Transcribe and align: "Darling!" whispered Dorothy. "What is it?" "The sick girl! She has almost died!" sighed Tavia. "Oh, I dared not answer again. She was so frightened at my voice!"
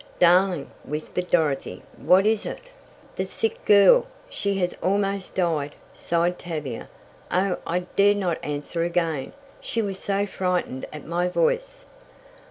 "Darling!" 0.17 0.71
whispered 0.83 1.29
Dorothy. 1.29 1.83
"What 1.95 2.25
is 2.25 2.43
it?" 2.43 2.71
"The 3.17 3.23
sick 3.25 3.63
girl! 3.65 4.07
She 4.31 4.55
has 4.57 4.73
almost 4.81 5.35
died!" 5.35 5.75
sighed 5.93 6.39
Tavia. 6.39 6.89
"Oh, 7.29 7.57
I 7.67 7.85
dared 7.95 8.17
not 8.17 8.39
answer 8.43 8.83
again. 8.83 9.31
She 9.59 9.79
was 9.79 9.99
so 9.99 10.25
frightened 10.25 10.87
at 10.91 11.05
my 11.05 11.27
voice!" 11.27 11.85